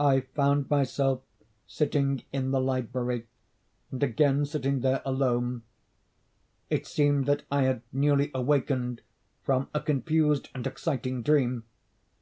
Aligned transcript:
I 0.00 0.20
found 0.20 0.70
myself 0.70 1.20
sitting 1.66 2.22
in 2.32 2.50
the 2.50 2.62
library, 2.62 3.26
and 3.90 4.02
again 4.02 4.46
sitting 4.46 4.80
there 4.80 5.02
alone. 5.04 5.64
It 6.70 6.86
seemed 6.86 7.26
that 7.26 7.42
I 7.50 7.64
had 7.64 7.82
newly 7.92 8.30
awakened 8.34 9.02
from 9.42 9.68
a 9.74 9.82
confused 9.82 10.48
and 10.54 10.66
exciting 10.66 11.20
dream. 11.22 11.64